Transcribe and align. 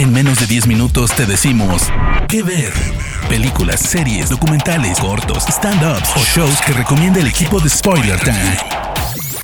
En 0.00 0.14
menos 0.14 0.40
de 0.40 0.46
10 0.46 0.66
minutos 0.66 1.14
te 1.14 1.26
decimos 1.26 1.82
qué 2.26 2.42
ver. 2.42 2.72
Películas, 3.28 3.80
series, 3.80 4.30
documentales, 4.30 4.98
cortos, 4.98 5.44
stand-ups 5.46 6.16
o 6.16 6.24
shows 6.24 6.58
que 6.62 6.72
recomienda 6.72 7.20
el 7.20 7.26
equipo 7.26 7.60
de 7.60 7.68
Spoiler 7.68 8.18
Time. 8.18 8.56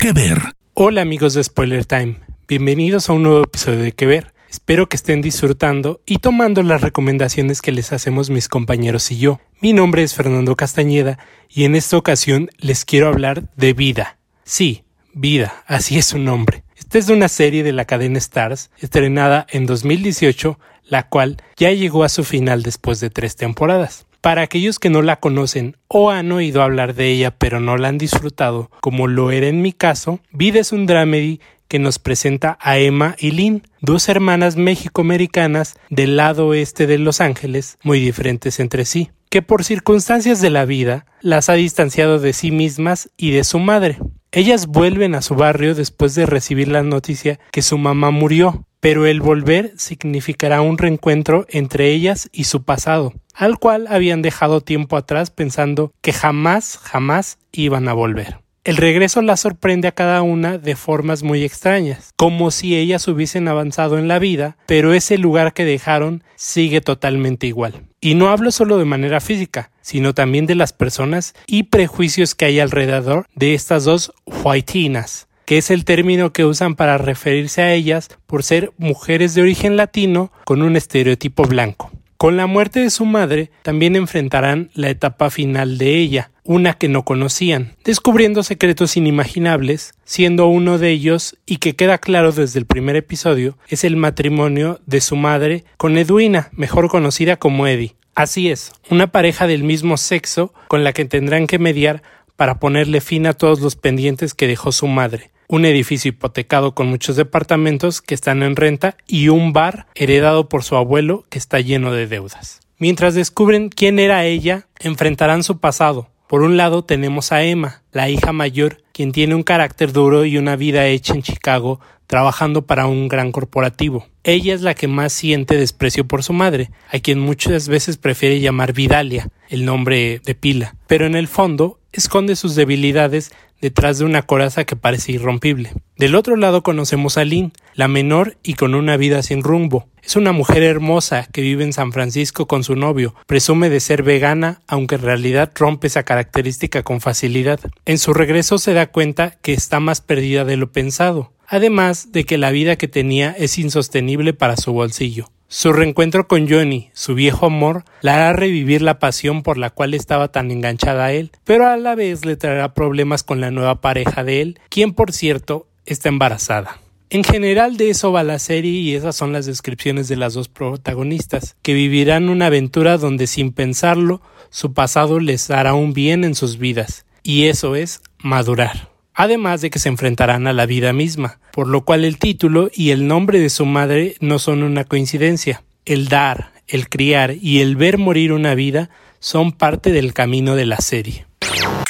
¿Qué 0.00 0.14
ver? 0.14 0.40
Hola 0.72 1.02
amigos 1.02 1.34
de 1.34 1.44
Spoiler 1.44 1.84
Time, 1.84 2.20
bienvenidos 2.48 3.10
a 3.10 3.12
un 3.12 3.24
nuevo 3.24 3.44
episodio 3.44 3.80
de 3.80 3.92
¿Qué 3.92 4.06
ver? 4.06 4.32
Espero 4.48 4.88
que 4.88 4.96
estén 4.96 5.20
disfrutando 5.20 6.00
y 6.06 6.20
tomando 6.20 6.62
las 6.62 6.80
recomendaciones 6.80 7.60
que 7.60 7.72
les 7.72 7.92
hacemos 7.92 8.30
mis 8.30 8.48
compañeros 8.48 9.10
y 9.10 9.18
yo. 9.18 9.40
Mi 9.60 9.74
nombre 9.74 10.04
es 10.04 10.14
Fernando 10.14 10.56
Castañeda 10.56 11.18
y 11.50 11.64
en 11.64 11.74
esta 11.74 11.98
ocasión 11.98 12.48
les 12.56 12.86
quiero 12.86 13.08
hablar 13.08 13.50
de 13.56 13.74
vida. 13.74 14.16
Sí, 14.44 14.84
vida, 15.12 15.64
así 15.66 15.98
es 15.98 16.06
su 16.06 16.18
nombre. 16.18 16.64
Esta 16.76 16.98
es 16.98 17.08
una 17.08 17.28
serie 17.28 17.62
de 17.62 17.72
la 17.72 17.86
cadena 17.86 18.18
Stars, 18.18 18.70
estrenada 18.78 19.46
en 19.50 19.64
2018, 19.64 20.58
la 20.84 21.08
cual 21.08 21.38
ya 21.56 21.72
llegó 21.72 22.04
a 22.04 22.10
su 22.10 22.22
final 22.22 22.62
después 22.62 23.00
de 23.00 23.08
tres 23.08 23.34
temporadas. 23.34 24.06
Para 24.20 24.42
aquellos 24.42 24.78
que 24.78 24.90
no 24.90 25.02
la 25.02 25.16
conocen 25.16 25.76
o 25.88 26.10
han 26.10 26.30
oído 26.32 26.62
hablar 26.62 26.94
de 26.94 27.08
ella 27.08 27.30
pero 27.30 27.60
no 27.60 27.76
la 27.76 27.88
han 27.88 27.96
disfrutado, 27.96 28.70
como 28.80 29.06
lo 29.06 29.30
era 29.30 29.46
en 29.46 29.62
mi 29.62 29.72
caso, 29.72 30.20
Vida 30.32 30.60
es 30.60 30.72
un 30.72 30.86
dramedy 30.86 31.40
que 31.68 31.78
nos 31.78 31.98
presenta 31.98 32.58
a 32.60 32.78
Emma 32.78 33.16
y 33.18 33.30
Lynn, 33.30 33.62
dos 33.80 34.08
hermanas 34.08 34.56
mexicoamericanas 34.56 35.76
del 35.90 36.16
lado 36.16 36.48
oeste 36.48 36.86
de 36.86 36.98
Los 36.98 37.20
Ángeles, 37.20 37.78
muy 37.82 38.00
diferentes 38.00 38.60
entre 38.60 38.84
sí, 38.84 39.10
que 39.30 39.42
por 39.42 39.64
circunstancias 39.64 40.40
de 40.40 40.50
la 40.50 40.64
vida 40.64 41.06
las 41.20 41.48
ha 41.48 41.54
distanciado 41.54 42.18
de 42.18 42.32
sí 42.32 42.50
mismas 42.50 43.10
y 43.16 43.30
de 43.30 43.44
su 43.44 43.58
madre. 43.58 43.98
Ellas 44.32 44.66
vuelven 44.66 45.14
a 45.14 45.22
su 45.22 45.34
barrio 45.34 45.74
después 45.74 46.14
de 46.14 46.26
recibir 46.26 46.68
la 46.68 46.82
noticia 46.82 47.38
que 47.52 47.62
su 47.62 47.78
mamá 47.78 48.10
murió, 48.10 48.66
pero 48.80 49.06
el 49.06 49.20
volver 49.20 49.72
significará 49.76 50.60
un 50.60 50.78
reencuentro 50.78 51.46
entre 51.48 51.90
ellas 51.90 52.28
y 52.32 52.44
su 52.44 52.62
pasado, 52.62 53.14
al 53.34 53.58
cual 53.58 53.86
habían 53.88 54.22
dejado 54.22 54.60
tiempo 54.60 54.96
atrás 54.96 55.30
pensando 55.30 55.92
que 56.02 56.12
jamás, 56.12 56.78
jamás 56.78 57.38
iban 57.52 57.88
a 57.88 57.94
volver. 57.94 58.45
El 58.66 58.78
regreso 58.78 59.22
la 59.22 59.36
sorprende 59.36 59.86
a 59.86 59.92
cada 59.92 60.22
una 60.22 60.58
de 60.58 60.74
formas 60.74 61.22
muy 61.22 61.44
extrañas, 61.44 62.10
como 62.16 62.50
si 62.50 62.74
ellas 62.74 63.06
hubiesen 63.06 63.46
avanzado 63.46 63.96
en 63.96 64.08
la 64.08 64.18
vida, 64.18 64.56
pero 64.66 64.92
ese 64.92 65.18
lugar 65.18 65.52
que 65.52 65.64
dejaron 65.64 66.24
sigue 66.34 66.80
totalmente 66.80 67.46
igual. 67.46 67.84
Y 68.00 68.16
no 68.16 68.28
hablo 68.28 68.50
solo 68.50 68.76
de 68.78 68.84
manera 68.84 69.20
física, 69.20 69.70
sino 69.82 70.14
también 70.14 70.46
de 70.46 70.56
las 70.56 70.72
personas 70.72 71.34
y 71.46 71.62
prejuicios 71.62 72.34
que 72.34 72.46
hay 72.46 72.58
alrededor 72.58 73.28
de 73.36 73.54
estas 73.54 73.84
dos 73.84 74.12
whiteinas, 74.26 75.28
que 75.44 75.58
es 75.58 75.70
el 75.70 75.84
término 75.84 76.32
que 76.32 76.44
usan 76.44 76.74
para 76.74 76.98
referirse 76.98 77.62
a 77.62 77.72
ellas 77.72 78.08
por 78.26 78.42
ser 78.42 78.72
mujeres 78.78 79.34
de 79.34 79.42
origen 79.42 79.76
latino 79.76 80.32
con 80.44 80.62
un 80.62 80.74
estereotipo 80.74 81.44
blanco. 81.44 81.92
Con 82.16 82.38
la 82.38 82.46
muerte 82.46 82.80
de 82.80 82.88
su 82.88 83.04
madre, 83.04 83.50
también 83.62 83.94
enfrentarán 83.94 84.70
la 84.72 84.88
etapa 84.88 85.28
final 85.28 85.76
de 85.76 85.96
ella, 85.98 86.30
una 86.44 86.72
que 86.72 86.88
no 86.88 87.04
conocían, 87.04 87.74
descubriendo 87.84 88.42
secretos 88.42 88.96
inimaginables, 88.96 89.92
siendo 90.04 90.46
uno 90.46 90.78
de 90.78 90.90
ellos, 90.90 91.36
y 91.44 91.58
que 91.58 91.76
queda 91.76 91.98
claro 91.98 92.32
desde 92.32 92.58
el 92.58 92.64
primer 92.64 92.96
episodio, 92.96 93.58
es 93.68 93.84
el 93.84 93.96
matrimonio 93.96 94.80
de 94.86 95.02
su 95.02 95.14
madre 95.14 95.64
con 95.76 95.98
Edwina, 95.98 96.48
mejor 96.52 96.88
conocida 96.88 97.36
como 97.36 97.66
Eddie. 97.66 97.96
Así 98.14 98.48
es, 98.48 98.72
una 98.88 99.08
pareja 99.08 99.46
del 99.46 99.62
mismo 99.62 99.98
sexo 99.98 100.54
con 100.68 100.84
la 100.84 100.94
que 100.94 101.04
tendrán 101.04 101.46
que 101.46 101.58
mediar 101.58 102.02
para 102.36 102.58
ponerle 102.58 103.02
fin 103.02 103.26
a 103.26 103.34
todos 103.34 103.60
los 103.60 103.76
pendientes 103.76 104.32
que 104.32 104.46
dejó 104.46 104.72
su 104.72 104.86
madre, 104.86 105.30
un 105.48 105.64
edificio 105.64 106.08
hipotecado 106.08 106.74
con 106.74 106.88
muchos 106.88 107.16
departamentos 107.16 108.02
que 108.02 108.14
están 108.14 108.42
en 108.42 108.56
renta 108.56 108.96
y 109.06 109.28
un 109.28 109.52
bar 109.52 109.86
heredado 109.94 110.48
por 110.48 110.64
su 110.64 110.76
abuelo 110.76 111.24
que 111.28 111.38
está 111.38 111.60
lleno 111.60 111.92
de 111.92 112.06
deudas. 112.06 112.60
Mientras 112.78 113.14
descubren 113.14 113.68
quién 113.68 113.98
era 113.98 114.24
ella, 114.24 114.66
enfrentarán 114.78 115.42
su 115.42 115.58
pasado. 115.58 116.08
Por 116.26 116.42
un 116.42 116.56
lado 116.56 116.84
tenemos 116.84 117.30
a 117.32 117.44
Emma, 117.44 117.82
la 117.92 118.10
hija 118.10 118.32
mayor, 118.32 118.82
quien 118.92 119.12
tiene 119.12 119.34
un 119.34 119.44
carácter 119.44 119.92
duro 119.92 120.24
y 120.24 120.38
una 120.38 120.56
vida 120.56 120.86
hecha 120.86 121.14
en 121.14 121.22
Chicago 121.22 121.80
trabajando 122.06 122.66
para 122.66 122.86
un 122.86 123.08
gran 123.08 123.32
corporativo. 123.32 124.06
Ella 124.24 124.54
es 124.54 124.62
la 124.62 124.74
que 124.74 124.88
más 124.88 125.12
siente 125.12 125.56
desprecio 125.56 126.06
por 126.06 126.22
su 126.22 126.32
madre, 126.32 126.70
a 126.90 126.98
quien 126.98 127.18
muchas 127.18 127.68
veces 127.68 127.96
prefiere 127.96 128.40
llamar 128.40 128.72
Vidalia, 128.72 129.28
el 129.48 129.64
nombre 129.64 130.20
de 130.24 130.34
pila, 130.34 130.76
pero 130.86 131.06
en 131.06 131.14
el 131.14 131.28
fondo 131.28 131.78
esconde 131.92 132.36
sus 132.36 132.54
debilidades 132.54 133.32
detrás 133.60 133.98
de 133.98 134.04
una 134.04 134.22
coraza 134.22 134.64
que 134.64 134.76
parece 134.76 135.12
irrompible. 135.12 135.72
Del 135.96 136.14
otro 136.14 136.36
lado 136.36 136.62
conocemos 136.62 137.16
a 137.16 137.24
Lynn, 137.24 137.52
la 137.74 137.88
menor 137.88 138.36
y 138.42 138.54
con 138.54 138.74
una 138.74 138.96
vida 138.96 139.22
sin 139.22 139.42
rumbo. 139.42 139.88
Es 140.02 140.14
una 140.14 140.32
mujer 140.32 140.62
hermosa 140.62 141.26
que 141.32 141.40
vive 141.40 141.64
en 141.64 141.72
San 141.72 141.92
Francisco 141.92 142.46
con 142.46 142.62
su 142.64 142.76
novio, 142.76 143.14
presume 143.26 143.70
de 143.70 143.80
ser 143.80 144.02
vegana, 144.02 144.60
aunque 144.68 144.96
en 144.96 145.02
realidad 145.02 145.50
rompe 145.54 145.88
esa 145.88 146.04
característica 146.04 146.82
con 146.82 147.00
facilidad. 147.00 147.58
En 147.86 147.98
su 147.98 148.12
regreso 148.14 148.58
se 148.58 148.72
da 148.72 148.86
cuenta 148.86 149.32
que 149.42 149.52
está 149.52 149.80
más 149.80 150.00
perdida 150.00 150.44
de 150.44 150.56
lo 150.56 150.70
pensado, 150.70 151.32
además 151.48 152.12
de 152.12 152.24
que 152.24 152.38
la 152.38 152.50
vida 152.50 152.76
que 152.76 152.88
tenía 152.88 153.34
es 153.38 153.58
insostenible 153.58 154.32
para 154.32 154.56
su 154.56 154.72
bolsillo. 154.72 155.30
Su 155.48 155.72
reencuentro 155.72 156.26
con 156.26 156.48
Johnny, 156.48 156.90
su 156.92 157.14
viejo 157.14 157.46
amor, 157.46 157.84
la 158.00 158.14
hará 158.14 158.32
revivir 158.32 158.82
la 158.82 158.98
pasión 158.98 159.44
por 159.44 159.58
la 159.58 159.70
cual 159.70 159.94
estaba 159.94 160.28
tan 160.28 160.50
enganchada 160.50 161.04
a 161.06 161.12
él, 161.12 161.30
pero 161.44 161.68
a 161.68 161.76
la 161.76 161.94
vez 161.94 162.24
le 162.24 162.36
traerá 162.36 162.74
problemas 162.74 163.22
con 163.22 163.40
la 163.40 163.52
nueva 163.52 163.80
pareja 163.80 164.24
de 164.24 164.42
él, 164.42 164.60
quien 164.68 164.92
por 164.92 165.12
cierto 165.12 165.68
está 165.84 166.08
embarazada. 166.08 166.80
En 167.10 167.22
general 167.22 167.76
de 167.76 167.90
eso 167.90 168.10
va 168.10 168.24
la 168.24 168.40
serie 168.40 168.72
y 168.72 168.96
esas 168.96 169.14
son 169.14 169.32
las 169.32 169.46
descripciones 169.46 170.08
de 170.08 170.16
las 170.16 170.34
dos 170.34 170.48
protagonistas, 170.48 171.54
que 171.62 171.74
vivirán 171.74 172.28
una 172.28 172.46
aventura 172.46 172.98
donde 172.98 173.28
sin 173.28 173.52
pensarlo 173.52 174.20
su 174.50 174.72
pasado 174.72 175.20
les 175.20 175.48
hará 175.52 175.74
un 175.74 175.92
bien 175.92 176.24
en 176.24 176.34
sus 176.34 176.58
vidas, 176.58 177.06
y 177.22 177.44
eso 177.44 177.76
es 177.76 178.00
madurar 178.18 178.95
además 179.16 179.62
de 179.62 179.70
que 179.70 179.80
se 179.80 179.88
enfrentarán 179.88 180.46
a 180.46 180.52
la 180.52 180.66
vida 180.66 180.92
misma, 180.92 181.40
por 181.50 181.66
lo 181.66 181.84
cual 181.84 182.04
el 182.04 182.18
título 182.18 182.70
y 182.72 182.90
el 182.90 183.08
nombre 183.08 183.40
de 183.40 183.50
su 183.50 183.64
madre 183.64 184.14
no 184.20 184.38
son 184.38 184.62
una 184.62 184.84
coincidencia. 184.84 185.64
El 185.84 186.08
dar, 186.08 186.52
el 186.68 186.88
criar 186.88 187.34
y 187.40 187.60
el 187.60 187.74
ver 187.74 187.98
morir 187.98 188.32
una 188.32 188.54
vida 188.54 188.90
son 189.18 189.52
parte 189.52 189.90
del 189.90 190.12
camino 190.12 190.54
de 190.54 190.66
la 190.66 190.76
serie. 190.76 191.26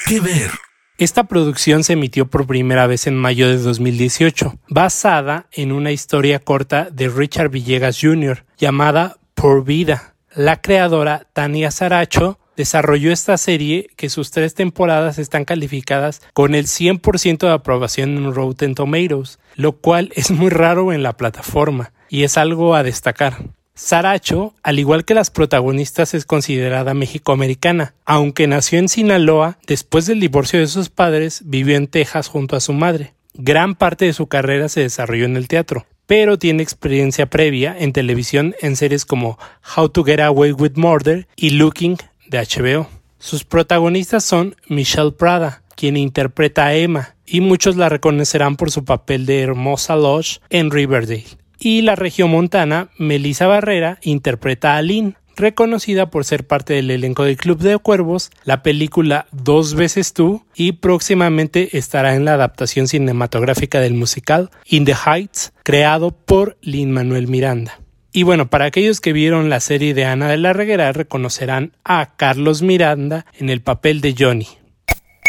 ¿Qué 0.07 0.21
ver? 0.21 0.51
Esta 0.99 1.25
producción 1.25 1.85
se 1.85 1.93
emitió 1.93 2.27
por 2.29 2.47
primera 2.47 2.87
vez 2.87 3.07
en 3.07 3.17
mayo 3.17 3.49
de 3.49 3.59
2018, 3.59 4.59
basada 4.69 5.47
en 5.53 5.73
una 5.73 5.91
historia 5.91 6.39
corta 6.39 6.89
de 6.91 7.09
Richard 7.09 7.51
Villegas 7.51 7.99
Jr. 8.01 8.47
llamada 8.57 9.19
Por 9.35 9.65
Vida. 9.65 10.15
La 10.35 10.63
creadora 10.63 11.27
Tania 11.35 11.71
Saracho 11.71 12.39
desarrolló 12.57 13.13
esta 13.13 13.37
serie 13.37 13.89
que 13.97 14.09
sus 14.09 14.31
tres 14.31 14.55
temporadas 14.55 15.19
están 15.19 15.45
calificadas 15.45 16.23
con 16.33 16.55
el 16.55 16.67
100% 16.67 17.39
de 17.39 17.53
aprobación 17.53 18.17
en 18.17 18.35
Rotten 18.35 18.75
Tomatoes, 18.75 19.39
lo 19.55 19.73
cual 19.73 20.11
es 20.15 20.31
muy 20.31 20.51
raro 20.51 20.93
en 20.93 21.03
la 21.03 21.17
plataforma 21.17 21.93
y 22.09 22.25
es 22.25 22.37
algo 22.37 22.75
a 22.75 22.83
destacar. 22.83 23.45
Saracho, 23.75 24.55
al 24.63 24.79
igual 24.79 25.05
que 25.05 25.13
las 25.13 25.31
protagonistas, 25.31 26.15
es 26.15 26.25
considerada 26.25 26.95
mexicoamericana. 26.95 27.95
Aunque 28.07 28.47
nació 28.47 28.79
en 28.79 28.89
Sinaloa, 28.89 29.59
después 29.67 30.07
del 30.07 30.19
divorcio 30.19 30.59
de 30.59 30.67
sus 30.67 30.89
padres, 30.89 31.43
vivió 31.45 31.77
en 31.77 31.87
Texas 31.87 32.29
junto 32.29 32.57
a 32.57 32.61
su 32.61 32.73
madre. 32.73 33.13
Gran 33.35 33.75
parte 33.75 34.07
de 34.07 34.15
su 34.15 34.29
carrera 34.29 34.71
se 34.71 34.81
desarrolló 34.81 35.27
en 35.27 35.37
el 35.37 35.47
teatro, 35.47 35.85
pero 36.07 36.39
tiene 36.39 36.63
experiencia 36.63 37.27
previa 37.27 37.77
en 37.79 37.93
televisión 37.93 38.55
en 38.63 38.77
series 38.77 39.05
como 39.05 39.39
How 39.77 39.91
to 39.91 40.05
Get 40.05 40.21
Away 40.21 40.53
with 40.53 40.77
Murder 40.77 41.29
y 41.37 41.51
Looking 41.51 41.99
de 42.29 42.39
HBO. 42.39 42.89
Sus 43.19 43.45
protagonistas 43.45 44.25
son 44.25 44.57
Michelle 44.69 45.13
Prada, 45.13 45.63
quien 45.75 45.97
interpreta 45.97 46.67
a 46.67 46.75
Emma, 46.75 47.15
y 47.27 47.41
muchos 47.41 47.77
la 47.77 47.89
reconocerán 47.89 48.57
por 48.57 48.71
su 48.71 48.85
papel 48.85 49.27
de 49.27 49.43
Hermosa 49.43 49.97
Lodge 49.97 50.41
en 50.51 50.71
Riverdale. 50.71 51.25
Y 51.59 51.83
la 51.83 51.97
regiomontana 51.97 52.91
Melissa 52.99 53.47
Barrera 53.47 53.99
interpreta 54.03 54.77
a 54.77 54.83
Lynn, 54.83 55.17
reconocida 55.37 56.11
por 56.11 56.25
ser 56.25 56.47
parte 56.47 56.75
del 56.75 56.91
elenco 56.91 57.25
del 57.25 57.37
Club 57.37 57.59
de 57.59 57.79
Cuervos, 57.79 58.31
la 58.45 58.63
película 58.63 59.27
Dos 59.33 59.75
veces 59.75 60.13
tú 60.13 60.45
y 60.55 60.73
próximamente 60.73 61.77
estará 61.77 62.15
en 62.15 62.25
la 62.25 62.35
adaptación 62.35 62.89
cinematográfica 62.89 63.81
del 63.81 63.95
musical 63.95 64.51
In 64.67 64.85
the 64.85 64.95
Heights, 64.95 65.53
creado 65.63 66.11
por 66.11 66.57
Lin 66.63 66.91
Manuel 66.91 67.29
Miranda. 67.29 67.81
Y 68.17 68.23
bueno, 68.23 68.49
para 68.49 68.65
aquellos 68.65 69.03
que 69.03 69.13
vieron 69.13 69.51
la 69.51 69.61
serie 69.61 69.93
de 69.93 70.07
Ana 70.07 70.31
de 70.31 70.39
la 70.39 70.55
Reguera 70.55 70.91
reconocerán 70.91 71.73
a 71.85 72.17
Carlos 72.17 72.63
Miranda 72.63 73.27
en 73.35 73.51
el 73.51 73.61
papel 73.61 74.01
de 74.01 74.15
Johnny. 74.19 74.49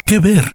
¿Qué 0.05 0.19
ver? 0.19 0.53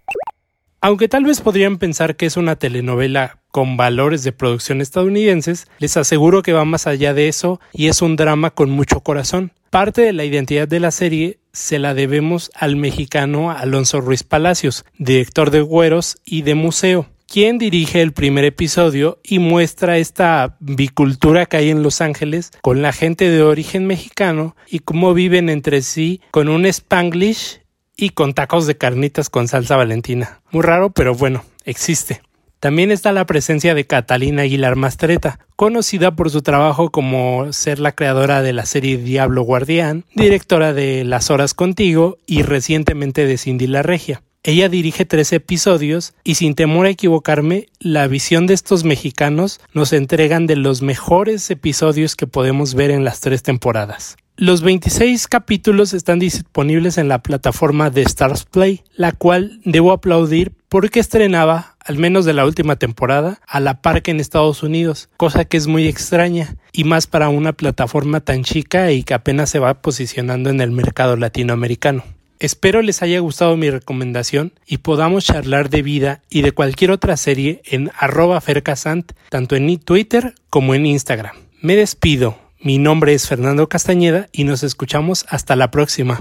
Aunque 0.81 1.07
tal 1.07 1.25
vez 1.25 1.41
podrían 1.41 1.77
pensar 1.77 2.15
que 2.15 2.25
es 2.25 2.35
una 2.35 2.55
telenovela 2.55 3.37
con 3.51 3.77
valores 3.77 4.23
de 4.23 4.31
producción 4.31 4.81
estadounidenses, 4.81 5.67
les 5.77 5.95
aseguro 5.95 6.41
que 6.41 6.53
va 6.53 6.65
más 6.65 6.87
allá 6.87 7.13
de 7.13 7.27
eso 7.27 7.61
y 7.71 7.85
es 7.85 8.01
un 8.01 8.15
drama 8.15 8.49
con 8.49 8.71
mucho 8.71 9.01
corazón. 9.01 9.51
Parte 9.69 10.01
de 10.01 10.13
la 10.13 10.25
identidad 10.25 10.67
de 10.67 10.79
la 10.79 10.89
serie 10.89 11.37
se 11.51 11.77
la 11.77 11.93
debemos 11.93 12.49
al 12.55 12.77
mexicano 12.77 13.51
Alonso 13.51 14.01
Ruiz 14.01 14.23
Palacios, 14.23 14.85
director 14.97 15.51
de 15.51 15.61
Güeros 15.61 16.17
y 16.25 16.41
de 16.41 16.55
Museo, 16.55 17.12
quien 17.33 17.57
dirige 17.57 18.03
el 18.03 18.13
primer 18.13 18.45
episodio 18.45 19.17
y 19.23 19.39
muestra 19.39 19.97
esta 19.97 20.55
bicultura 20.59 21.47
que 21.47 21.57
hay 21.57 21.71
en 21.71 21.81
Los 21.81 21.99
Ángeles 21.99 22.51
con 22.61 22.83
la 22.83 22.93
gente 22.93 23.27
de 23.27 23.41
origen 23.41 23.87
mexicano 23.87 24.55
y 24.69 24.77
cómo 24.77 25.15
viven 25.15 25.49
entre 25.49 25.81
sí 25.81 26.21
con 26.29 26.47
un 26.47 26.67
spanglish 26.67 27.61
y 27.97 28.09
con 28.09 28.35
tacos 28.35 28.67
de 28.67 28.77
carnitas 28.77 29.31
con 29.31 29.47
salsa 29.47 29.75
valentina. 29.75 30.41
Muy 30.51 30.61
raro, 30.61 30.91
pero 30.91 31.15
bueno, 31.15 31.43
existe. 31.65 32.21
También 32.59 32.91
está 32.91 33.11
la 33.11 33.25
presencia 33.25 33.73
de 33.73 33.87
Catalina 33.87 34.43
Aguilar 34.43 34.75
Mastreta, 34.75 35.39
conocida 35.55 36.15
por 36.15 36.29
su 36.29 36.43
trabajo 36.43 36.91
como 36.91 37.51
ser 37.51 37.79
la 37.79 37.93
creadora 37.93 38.43
de 38.43 38.53
la 38.53 38.67
serie 38.67 38.97
Diablo 38.97 39.41
Guardián, 39.41 40.05
directora 40.13 40.71
de 40.71 41.03
Las 41.03 41.31
Horas 41.31 41.55
Contigo 41.55 42.19
y 42.27 42.43
recientemente 42.43 43.25
de 43.25 43.39
Cindy 43.39 43.65
la 43.65 43.81
Regia. 43.81 44.21
Ella 44.45 44.67
dirige 44.67 45.05
tres 45.05 45.31
episodios 45.31 46.15
y 46.25 46.35
sin 46.35 46.53
temor 46.53 46.85
a 46.85 46.89
equivocarme, 46.89 47.69
la 47.79 48.07
visión 48.07 48.45
de 48.45 48.53
estos 48.53 48.83
mexicanos 48.83 49.61
nos 49.73 49.93
entregan 49.93 50.47
de 50.47 50.57
los 50.57 50.81
mejores 50.81 51.49
episodios 51.49 52.17
que 52.17 52.27
podemos 52.27 52.73
ver 52.73 52.91
en 52.91 53.05
las 53.05 53.21
tres 53.21 53.41
temporadas. 53.41 54.17
Los 54.35 54.61
26 54.61 55.29
capítulos 55.29 55.93
están 55.93 56.19
disponibles 56.19 56.97
en 56.97 57.07
la 57.07 57.23
plataforma 57.23 57.89
de 57.89 58.01
Stars 58.01 58.43
Play, 58.43 58.83
la 58.95 59.13
cual 59.13 59.61
debo 59.63 59.93
aplaudir 59.93 60.51
porque 60.67 60.99
estrenaba, 60.99 61.77
al 61.79 61.97
menos 61.97 62.25
de 62.25 62.33
la 62.33 62.45
última 62.45 62.75
temporada, 62.75 63.39
a 63.47 63.61
la 63.61 63.81
par 63.81 64.01
que 64.01 64.11
en 64.11 64.19
Estados 64.19 64.61
Unidos, 64.61 65.07
cosa 65.15 65.45
que 65.45 65.55
es 65.55 65.67
muy 65.67 65.87
extraña, 65.87 66.57
y 66.73 66.83
más 66.83 67.07
para 67.07 67.29
una 67.29 67.53
plataforma 67.53 68.19
tan 68.19 68.43
chica 68.43 68.91
y 68.91 69.03
que 69.03 69.13
apenas 69.13 69.49
se 69.49 69.59
va 69.59 69.81
posicionando 69.81 70.49
en 70.49 70.59
el 70.59 70.71
mercado 70.71 71.15
latinoamericano. 71.15 72.03
Espero 72.39 72.81
les 72.81 73.01
haya 73.01 73.19
gustado 73.19 73.55
mi 73.57 73.69
recomendación 73.69 74.53
y 74.65 74.77
podamos 74.77 75.25
charlar 75.25 75.69
de 75.69 75.81
vida 75.81 76.21
y 76.29 76.41
de 76.41 76.51
cualquier 76.51 76.91
otra 76.91 77.17
serie 77.17 77.61
en 77.65 77.91
arroba 77.97 78.39
fercasant, 78.41 79.13
tanto 79.29 79.55
en 79.55 79.77
Twitter 79.79 80.35
como 80.49 80.75
en 80.75 80.85
Instagram. 80.85 81.35
Me 81.61 81.75
despido, 81.75 82.37
mi 82.59 82.77
nombre 82.77 83.13
es 83.13 83.27
Fernando 83.27 83.67
Castañeda 83.69 84.27
y 84.31 84.43
nos 84.43 84.63
escuchamos 84.63 85.25
hasta 85.29 85.55
la 85.55 85.71
próxima. 85.71 86.19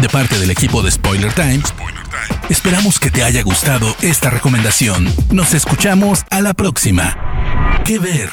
De 0.00 0.08
parte 0.08 0.38
del 0.38 0.50
equipo 0.50 0.82
de 0.82 0.90
Spoiler 0.90 1.32
Times, 1.34 1.74
esperamos 2.48 2.98
que 2.98 3.10
te 3.10 3.22
haya 3.22 3.42
gustado 3.42 3.94
esta 4.02 4.30
recomendación. 4.30 5.06
Nos 5.30 5.54
escuchamos 5.54 6.24
a 6.30 6.40
la 6.40 6.54
próxima. 6.54 7.82
¿Qué 7.84 7.98
ver? 7.98 8.30